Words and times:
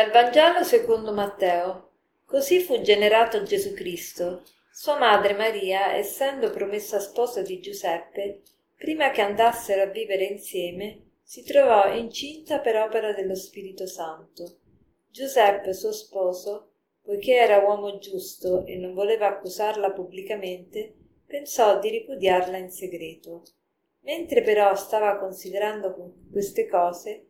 Dal 0.00 0.12
Vangelo 0.12 0.64
secondo 0.64 1.12
Matteo. 1.12 1.90
Così 2.24 2.60
fu 2.60 2.80
generato 2.80 3.42
Gesù 3.42 3.74
Cristo. 3.74 4.44
Sua 4.72 4.96
madre 4.96 5.34
Maria, 5.34 5.94
essendo 5.94 6.48
promessa 6.48 6.98
sposa 7.00 7.42
di 7.42 7.60
Giuseppe, 7.60 8.40
prima 8.78 9.10
che 9.10 9.20
andassero 9.20 9.82
a 9.82 9.92
vivere 9.92 10.24
insieme, 10.24 11.02
si 11.22 11.44
trovò 11.44 11.94
incinta 11.94 12.60
per 12.60 12.76
opera 12.76 13.12
dello 13.12 13.34
Spirito 13.34 13.86
Santo. 13.86 14.60
Giuseppe, 15.10 15.74
suo 15.74 15.92
sposo, 15.92 16.70
poiché 17.02 17.34
era 17.34 17.58
uomo 17.58 17.98
giusto 17.98 18.64
e 18.64 18.76
non 18.76 18.94
voleva 18.94 19.26
accusarla 19.26 19.90
pubblicamente, 19.90 20.94
pensò 21.26 21.78
di 21.78 21.90
ripudiarla 21.90 22.56
in 22.56 22.70
segreto. 22.70 23.42
Mentre 24.04 24.40
però 24.40 24.74
stava 24.76 25.18
considerando 25.18 25.94
queste 26.32 26.66
cose, 26.66 27.29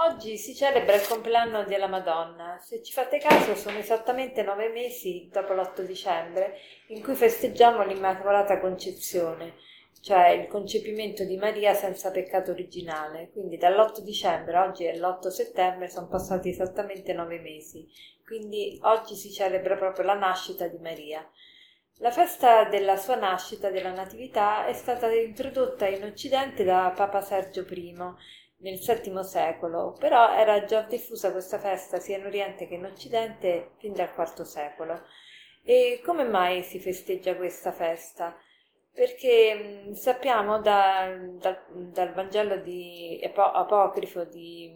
Oggi 0.00 0.36
si 0.36 0.54
celebra 0.54 0.94
il 0.94 1.04
compleanno 1.04 1.64
della 1.64 1.88
Madonna. 1.88 2.56
Se 2.60 2.80
ci 2.84 2.92
fate 2.92 3.18
caso, 3.18 3.56
sono 3.56 3.78
esattamente 3.78 4.44
nove 4.44 4.68
mesi 4.68 5.28
dopo 5.28 5.54
l'8 5.54 5.80
dicembre 5.80 6.56
in 6.88 7.02
cui 7.02 7.16
festeggiamo 7.16 7.84
l'Immacolata 7.84 8.60
Concezione, 8.60 9.54
cioè 10.00 10.28
il 10.28 10.46
concepimento 10.46 11.24
di 11.24 11.36
Maria 11.36 11.74
senza 11.74 12.12
peccato 12.12 12.52
originale. 12.52 13.30
Quindi 13.32 13.56
dall'8 13.56 13.98
dicembre, 13.98 14.58
oggi 14.58 14.84
è 14.84 14.96
l'8 14.96 15.26
settembre, 15.26 15.88
sono 15.88 16.06
passati 16.06 16.48
esattamente 16.48 17.12
nove 17.12 17.40
mesi. 17.40 17.84
Quindi 18.24 18.78
oggi 18.82 19.16
si 19.16 19.32
celebra 19.32 19.74
proprio 19.74 20.04
la 20.04 20.14
nascita 20.14 20.68
di 20.68 20.78
Maria. 20.78 21.28
La 21.96 22.12
festa 22.12 22.66
della 22.66 22.96
sua 22.96 23.16
nascita, 23.16 23.68
della 23.68 23.90
Natività, 23.90 24.64
è 24.64 24.74
stata 24.74 25.10
introdotta 25.10 25.88
in 25.88 26.04
Occidente 26.04 26.62
da 26.62 26.92
Papa 26.94 27.20
Sergio 27.20 27.66
I 27.68 27.96
nel 28.60 28.78
VII 28.78 29.22
secolo, 29.22 29.92
però 29.98 30.34
era 30.34 30.64
già 30.64 30.82
diffusa 30.82 31.32
questa 31.32 31.58
festa 31.58 31.98
sia 32.00 32.16
in 32.18 32.26
Oriente 32.26 32.66
che 32.66 32.74
in 32.74 32.84
Occidente 32.84 33.72
fin 33.78 33.92
dal 33.92 34.10
IV 34.16 34.42
secolo. 34.42 35.02
E 35.62 36.00
come 36.04 36.24
mai 36.24 36.62
si 36.62 36.78
festeggia 36.80 37.36
questa 37.36 37.72
festa? 37.72 38.36
Perché 38.92 39.84
mh, 39.88 39.92
sappiamo 39.92 40.60
da, 40.60 41.08
da, 41.38 41.62
dal 41.72 42.12
Vangelo 42.14 42.56
di, 42.56 43.20
apocrifo 43.34 44.24
di, 44.24 44.72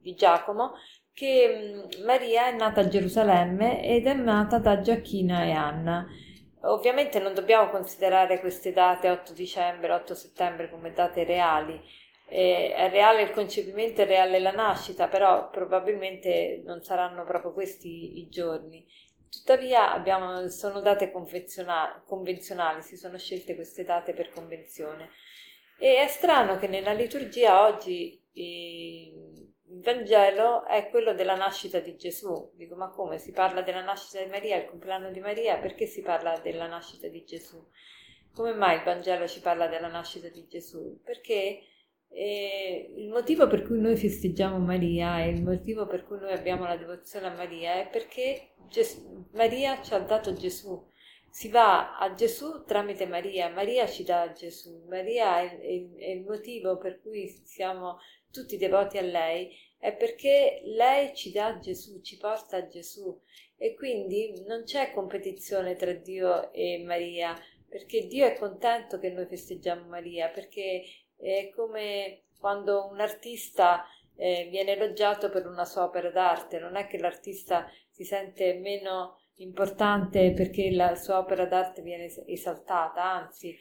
di 0.00 0.14
Giacomo 0.14 0.72
che 1.12 1.88
mh, 1.98 2.04
Maria 2.04 2.46
è 2.48 2.52
nata 2.56 2.80
a 2.80 2.88
Gerusalemme 2.88 3.84
ed 3.84 4.06
è 4.06 4.14
nata 4.14 4.58
da 4.58 4.80
Giacchina 4.80 5.44
e 5.44 5.52
Anna. 5.52 6.06
Ovviamente 6.62 7.20
non 7.20 7.34
dobbiamo 7.34 7.70
considerare 7.70 8.40
queste 8.40 8.72
date 8.72 9.10
8 9.10 9.32
dicembre, 9.32 9.92
8 9.92 10.14
settembre 10.14 10.68
come 10.70 10.92
date 10.92 11.24
reali, 11.24 11.80
eh, 12.28 12.72
è 12.74 12.90
reale 12.90 13.22
il 13.22 13.30
concepimento, 13.30 14.02
è 14.02 14.06
reale 14.06 14.38
la 14.38 14.52
nascita, 14.52 15.08
però 15.08 15.48
probabilmente 15.50 16.62
non 16.64 16.82
saranno 16.82 17.24
proprio 17.24 17.52
questi 17.52 18.18
i 18.20 18.28
giorni. 18.28 18.86
Tuttavia 19.30 19.92
abbiamo, 19.92 20.48
sono 20.48 20.80
date 20.80 21.10
convenzionali, 21.10 22.82
si 22.82 22.96
sono 22.96 23.18
scelte 23.18 23.54
queste 23.54 23.84
date 23.84 24.12
per 24.12 24.30
convenzione. 24.30 25.10
E 25.78 26.02
è 26.02 26.06
strano 26.08 26.58
che 26.58 26.66
nella 26.66 26.92
liturgia 26.92 27.66
oggi 27.66 28.20
eh, 28.32 29.12
il 29.70 29.80
Vangelo 29.82 30.64
è 30.66 30.88
quello 30.90 31.14
della 31.14 31.36
nascita 31.36 31.78
di 31.78 31.96
Gesù. 31.96 32.52
Dico, 32.54 32.74
ma 32.74 32.88
come? 32.88 33.18
Si 33.18 33.32
parla 33.32 33.62
della 33.62 33.82
nascita 33.82 34.22
di 34.22 34.30
Maria, 34.30 34.56
il 34.56 34.66
compleanno 34.66 35.10
di 35.10 35.20
Maria, 35.20 35.58
perché 35.58 35.86
si 35.86 36.02
parla 36.02 36.38
della 36.38 36.66
nascita 36.66 37.08
di 37.08 37.24
Gesù? 37.24 37.62
Come 38.34 38.54
mai 38.54 38.76
il 38.76 38.84
Vangelo 38.84 39.26
ci 39.26 39.40
parla 39.40 39.66
della 39.66 39.88
nascita 39.88 40.28
di 40.28 40.46
Gesù? 40.46 41.00
Perché 41.02 41.62
e 42.10 42.92
il 42.96 43.08
motivo 43.08 43.46
per 43.46 43.62
cui 43.62 43.80
noi 43.80 43.96
festeggiamo 43.96 44.58
Maria 44.58 45.22
e 45.22 45.28
il 45.28 45.42
motivo 45.42 45.86
per 45.86 46.04
cui 46.04 46.18
noi 46.18 46.32
abbiamo 46.32 46.64
la 46.64 46.76
devozione 46.76 47.26
a 47.26 47.34
Maria 47.34 47.74
è 47.74 47.88
perché 47.88 48.54
Gesù, 48.68 49.26
Maria 49.32 49.80
ci 49.82 49.94
ha 49.94 49.98
dato 50.00 50.32
Gesù. 50.32 50.86
Si 51.30 51.48
va 51.48 51.98
a 51.98 52.14
Gesù 52.14 52.64
tramite 52.64 53.06
Maria, 53.06 53.50
Maria 53.50 53.86
ci 53.86 54.02
dà 54.02 54.32
Gesù, 54.32 54.84
Maria 54.88 55.40
è, 55.40 55.60
è, 55.60 55.94
è 55.96 56.10
il 56.10 56.24
motivo 56.24 56.78
per 56.78 57.00
cui 57.00 57.28
siamo 57.44 57.98
tutti 58.30 58.56
devoti 58.56 58.98
a 58.98 59.02
lei, 59.02 59.54
è 59.78 59.94
perché 59.94 60.62
lei 60.64 61.14
ci 61.14 61.30
dà 61.30 61.58
Gesù, 61.58 62.00
ci 62.00 62.16
porta 62.16 62.56
a 62.56 62.66
Gesù 62.66 63.16
e 63.56 63.74
quindi 63.74 64.42
non 64.46 64.64
c'è 64.64 64.92
competizione 64.92 65.76
tra 65.76 65.92
Dio 65.92 66.52
e 66.52 66.82
Maria, 66.84 67.38
perché 67.68 68.06
Dio 68.06 68.26
è 68.26 68.36
contento 68.36 68.98
che 68.98 69.10
noi 69.10 69.26
festeggiamo 69.26 69.86
Maria, 69.86 70.28
perché 70.28 70.82
è 71.18 71.50
come 71.54 72.22
quando 72.38 72.88
un 72.90 73.00
artista 73.00 73.84
eh, 74.16 74.48
viene 74.50 74.72
elogiato 74.72 75.28
per 75.28 75.46
una 75.46 75.64
sua 75.64 75.84
opera 75.84 76.10
d'arte, 76.10 76.58
non 76.58 76.76
è 76.76 76.86
che 76.86 76.98
l'artista 76.98 77.66
si 77.90 78.04
sente 78.04 78.54
meno 78.54 79.18
importante 79.36 80.32
perché 80.32 80.70
la 80.70 80.94
sua 80.94 81.18
opera 81.18 81.46
d'arte 81.46 81.82
viene 81.82 82.10
esaltata, 82.26 83.02
anzi, 83.02 83.56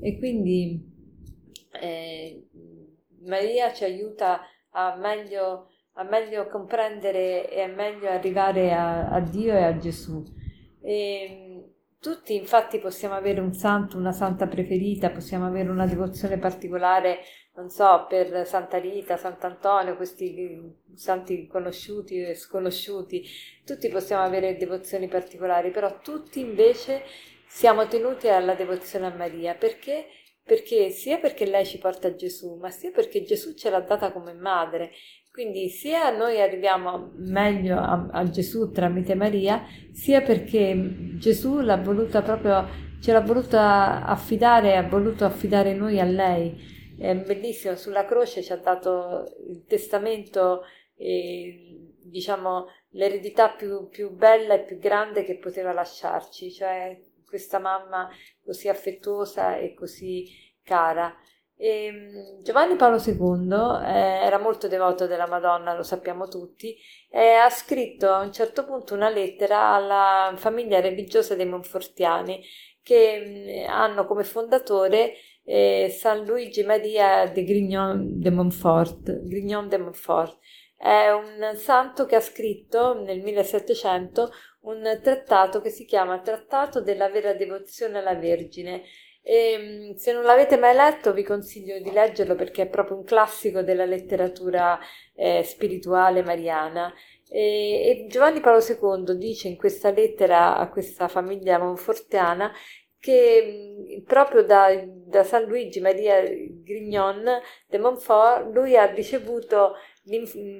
e 0.00 0.18
quindi 0.18 0.80
eh, 1.80 2.46
Maria 3.24 3.72
ci 3.72 3.84
aiuta 3.84 4.42
a 4.70 4.96
meglio, 4.96 5.70
a 5.94 6.04
meglio, 6.04 6.46
comprendere 6.48 7.50
e 7.50 7.60
a 7.60 7.66
meglio 7.66 8.08
arrivare 8.08 8.72
a, 8.72 9.08
a 9.08 9.20
Dio 9.20 9.52
e 9.52 9.62
a 9.62 9.76
Gesù. 9.76 10.22
E, 10.80 11.47
tutti 12.00 12.34
infatti 12.34 12.78
possiamo 12.78 13.14
avere 13.14 13.40
un 13.40 13.52
santo, 13.52 13.96
una 13.96 14.12
santa 14.12 14.46
preferita, 14.46 15.10
possiamo 15.10 15.46
avere 15.46 15.68
una 15.70 15.86
devozione 15.86 16.38
particolare, 16.38 17.20
non 17.54 17.70
so, 17.70 18.06
per 18.08 18.46
Santa 18.46 18.78
Rita, 18.78 19.16
Sant'Antonio, 19.16 19.96
questi 19.96 20.76
santi 20.94 21.46
conosciuti 21.48 22.20
e 22.22 22.34
sconosciuti, 22.34 23.24
tutti 23.64 23.88
possiamo 23.88 24.22
avere 24.22 24.56
devozioni 24.56 25.08
particolari, 25.08 25.70
però 25.70 25.98
tutti 26.00 26.38
invece 26.40 27.02
siamo 27.48 27.86
tenuti 27.88 28.28
alla 28.28 28.54
devozione 28.54 29.06
a 29.06 29.14
Maria, 29.14 29.54
perché? 29.54 30.06
Perché 30.48 30.88
sia 30.88 31.18
perché 31.18 31.44
lei 31.44 31.66
ci 31.66 31.78
porta 31.78 32.14
Gesù, 32.14 32.56
ma 32.56 32.70
sia 32.70 32.90
perché 32.90 33.22
Gesù 33.22 33.52
ce 33.52 33.68
l'ha 33.68 33.80
data 33.80 34.10
come 34.10 34.32
madre 34.32 34.92
quindi 35.38 35.68
sia 35.68 36.10
noi 36.10 36.40
arriviamo 36.40 37.12
meglio 37.14 37.78
a, 37.78 38.08
a, 38.10 38.28
Gesù 38.28 38.72
tramite 38.72 39.14
Maria, 39.14 39.64
sia 39.92 40.20
perché 40.20 40.74
Gesù 41.16 41.60
l'ha 41.60 41.76
voluta 41.76 42.22
proprio, 42.22 42.66
ce 43.00 43.12
l'ha 43.12 43.20
voluta 43.20 44.04
affidare, 44.04 44.76
ha 44.76 44.82
voluto 44.82 45.24
affidare 45.24 45.74
noi 45.74 46.00
a 46.00 46.04
lei. 46.04 46.56
È 46.98 47.14
bellissimo, 47.14 47.76
sulla 47.76 48.04
croce 48.04 48.42
ci 48.42 48.50
ha 48.50 48.56
dato 48.56 49.26
il 49.48 49.64
testamento 49.64 50.62
e 50.96 51.86
diciamo 52.02 52.66
l'eredità 52.90 53.50
più, 53.50 53.88
più 53.88 54.10
bella 54.10 54.54
e 54.54 54.64
più 54.64 54.78
grande 54.78 55.22
che 55.22 55.38
poteva 55.38 55.72
lasciarci, 55.72 56.50
cioè 56.50 56.98
questa 57.28 57.60
mamma 57.60 58.08
così 58.42 58.68
affettuosa 58.68 59.56
e 59.56 59.72
così 59.74 60.26
cara. 60.68 61.16
E 61.56 61.86
ehm, 61.86 62.42
Giovanni 62.42 62.76
Paolo 62.76 62.98
II 63.04 63.82
eh, 63.84 64.24
era 64.24 64.38
molto 64.38 64.68
devoto 64.68 65.06
della 65.06 65.26
Madonna, 65.26 65.74
lo 65.74 65.82
sappiamo 65.82 66.28
tutti, 66.28 66.76
e 67.10 67.32
ha 67.32 67.50
scritto 67.50 68.08
a 68.10 68.20
un 68.20 68.32
certo 68.32 68.64
punto 68.64 68.94
una 68.94 69.08
lettera 69.08 69.74
alla 69.74 70.32
famiglia 70.36 70.80
religiosa 70.80 71.34
dei 71.34 71.46
Monfortiani 71.46 72.44
che 72.82 73.64
mh, 73.66 73.70
hanno 73.70 74.06
come 74.06 74.22
fondatore 74.24 75.14
eh, 75.44 75.88
San 75.98 76.24
Luigi 76.24 76.62
Maria 76.62 77.26
de 77.26 77.42
Grignon 77.42 78.20
de 78.20 78.30
Montfort. 78.30 79.24
Grignon 79.24 79.68
de 79.68 79.78
Montfort. 79.78 80.38
È 80.76 81.10
un 81.10 81.56
santo 81.56 82.06
che 82.06 82.14
ha 82.14 82.20
scritto 82.20 83.02
nel 83.02 83.20
1700 83.20 84.30
un 84.60 85.00
trattato 85.02 85.60
che 85.60 85.70
si 85.70 85.84
chiama 85.84 86.20
Trattato 86.20 86.80
della 86.80 87.08
vera 87.08 87.32
devozione 87.32 87.98
alla 87.98 88.14
Vergine 88.14 88.82
e, 89.28 89.52
ehm, 89.90 89.94
se 89.96 90.12
non 90.12 90.22
l'avete 90.22 90.56
mai 90.56 90.74
letto, 90.74 91.12
vi 91.12 91.22
consiglio 91.22 91.78
di 91.80 91.90
leggerlo 91.92 92.34
perché 92.34 92.62
è 92.62 92.66
proprio 92.68 92.96
un 92.96 93.04
classico 93.04 93.60
della 93.62 93.84
letteratura 93.84 94.78
eh, 95.14 95.42
spirituale 95.42 96.22
mariana. 96.22 96.90
E, 97.28 98.04
e 98.04 98.06
Giovanni 98.08 98.40
Paolo 98.40 98.60
II 98.64 99.18
dice 99.18 99.48
in 99.48 99.56
questa 99.58 99.90
lettera 99.90 100.56
a 100.56 100.70
questa 100.70 101.08
famiglia 101.08 101.58
monfortiana 101.58 102.50
che 103.00 104.02
proprio 104.04 104.42
da, 104.42 104.70
da, 104.84 105.22
San 105.22 105.44
Luigi 105.44 105.80
Maria 105.80 106.20
Grignon 106.22 107.24
de 107.66 107.78
Montfort 107.78 108.52
lui 108.52 108.76
ha 108.76 108.86
ricevuto 108.86 109.74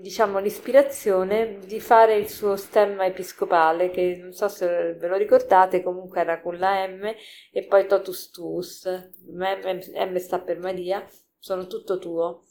diciamo, 0.00 0.38
l'ispirazione 0.38 1.58
di 1.66 1.78
fare 1.78 2.16
il 2.16 2.28
suo 2.28 2.56
stemma 2.56 3.04
episcopale, 3.04 3.90
che 3.90 4.16
non 4.18 4.32
so 4.32 4.48
se 4.48 4.94
ve 4.94 5.06
lo 5.06 5.16
ricordate, 5.16 5.82
comunque 5.82 6.20
era 6.20 6.40
con 6.40 6.58
la 6.58 6.86
M 6.86 7.14
e 7.52 7.64
poi 7.66 7.86
totus 7.86 8.30
tuus, 8.30 8.84
M, 9.30 9.42
M 9.42 10.16
sta 10.16 10.40
per 10.40 10.58
Maria, 10.58 11.06
sono 11.38 11.66
tutto 11.66 11.98
tuo, 11.98 12.44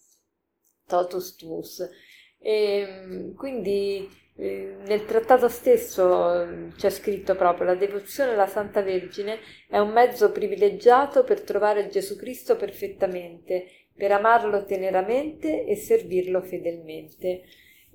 totus 0.85 1.35
tuus. 1.35 1.89
E 2.37 3.33
quindi 3.35 3.97
eh, 3.97 4.22
nel 4.35 5.05
trattato 5.05 5.47
stesso 5.47 6.71
c'è 6.75 6.89
scritto 6.89 7.35
proprio 7.35 7.67
la 7.67 7.75
devozione 7.75 8.31
alla 8.31 8.47
Santa 8.47 8.81
Vergine 8.81 9.37
è 9.69 9.77
un 9.77 9.91
mezzo 9.91 10.31
privilegiato 10.31 11.23
per 11.23 11.41
trovare 11.41 11.87
Gesù 11.87 12.15
Cristo 12.15 12.55
perfettamente 12.55 13.67
per 13.95 14.11
amarlo 14.11 14.65
teneramente 14.65 15.65
e 15.65 15.75
servirlo 15.75 16.41
fedelmente. 16.41 17.43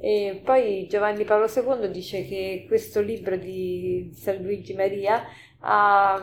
E 0.01 0.41
poi 0.45 0.87
Giovanni 0.89 1.25
Paolo 1.25 1.47
II 1.53 1.91
dice 1.91 2.25
che 2.25 2.65
questo 2.69 3.01
libro 3.01 3.37
di 3.37 4.13
San 4.15 4.41
Luigi 4.41 4.75
Maria 4.75 5.25
ha, 5.61 6.15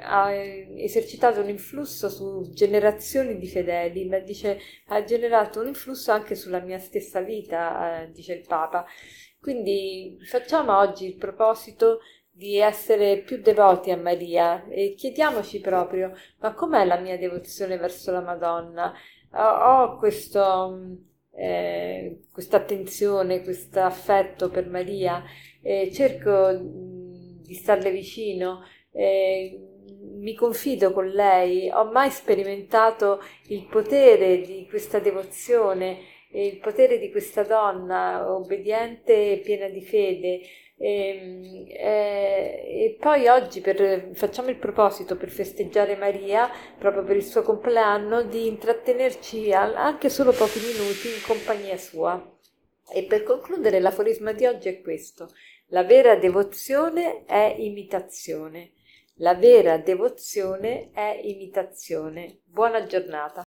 ha, 0.00 0.32
esercitato 0.32 1.40
un 1.40 1.48
influsso 1.48 2.08
su 2.08 2.52
generazioni 2.52 3.36
di 3.36 3.48
fedeli, 3.48 4.06
ma 4.06 4.20
dice 4.20 4.60
ha 4.86 5.02
generato 5.02 5.60
un 5.60 5.66
influsso 5.66 6.12
anche 6.12 6.36
sulla 6.36 6.60
mia 6.60 6.78
stessa 6.78 7.20
vita, 7.20 8.02
eh, 8.02 8.12
dice 8.12 8.34
il 8.34 8.44
Papa. 8.46 8.86
Quindi 9.46 10.18
facciamo 10.24 10.76
oggi 10.76 11.06
il 11.06 11.14
proposito 11.14 12.00
di 12.32 12.58
essere 12.58 13.18
più 13.18 13.40
devoti 13.40 13.92
a 13.92 13.96
Maria 13.96 14.66
e 14.66 14.94
chiediamoci 14.96 15.60
proprio 15.60 16.12
ma 16.40 16.52
com'è 16.52 16.84
la 16.84 16.98
mia 16.98 17.16
devozione 17.16 17.76
verso 17.76 18.10
la 18.10 18.22
Madonna? 18.22 18.92
ho 19.30 19.98
questo, 19.98 20.98
eh, 21.30 22.22
questa 22.32 22.56
attenzione, 22.56 23.44
questo 23.44 23.82
affetto 23.82 24.50
per 24.50 24.68
Maria, 24.68 25.22
eh, 25.62 25.92
cerco 25.92 26.58
di 26.60 27.54
starle 27.54 27.92
vicino, 27.92 28.64
eh, 28.90 29.60
mi 30.16 30.34
confido 30.34 30.92
con 30.92 31.06
lei, 31.06 31.70
ho 31.70 31.84
mai 31.92 32.10
sperimentato 32.10 33.20
il 33.46 33.64
potere 33.66 34.40
di 34.40 34.66
questa 34.68 34.98
devozione, 34.98 35.98
il 36.30 36.58
potere 36.58 36.98
di 36.98 37.10
questa 37.10 37.42
donna 37.42 38.30
obbediente 38.30 39.32
e 39.32 39.38
piena 39.38 39.68
di 39.68 39.82
fede. 39.82 40.40
E, 40.78 41.08
ehm, 41.08 41.64
eh, 41.68 42.84
e, 42.84 42.96
poi 43.00 43.28
oggi 43.28 43.60
per, 43.60 44.10
facciamo 44.12 44.50
il 44.50 44.58
proposito 44.58 45.16
per 45.16 45.30
festeggiare 45.30 45.96
Maria, 45.96 46.50
proprio 46.78 47.02
per 47.04 47.16
il 47.16 47.24
suo 47.24 47.42
compleanno, 47.42 48.22
di 48.22 48.46
intrattenerci 48.46 49.52
anche 49.52 50.08
solo 50.10 50.32
pochi 50.32 50.58
minuti 50.58 51.08
in 51.08 51.22
compagnia 51.26 51.76
sua. 51.76 52.34
E 52.92 53.04
per 53.04 53.22
concludere 53.22 53.80
l'aforisma 53.80 54.32
di 54.32 54.46
oggi 54.46 54.68
è 54.68 54.80
questo. 54.80 55.30
La 55.70 55.82
vera 55.82 56.14
devozione 56.16 57.24
è 57.24 57.56
imitazione. 57.58 58.72
La 59.20 59.34
vera 59.34 59.78
devozione 59.78 60.90
è 60.92 61.20
imitazione. 61.24 62.40
Buona 62.44 62.84
giornata. 62.84 63.45